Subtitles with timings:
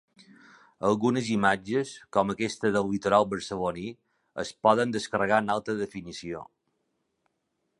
[0.87, 3.85] Algunes imatges, com aquesta del litoral barceloní,
[4.45, 6.43] es poden descarregar en alta definició.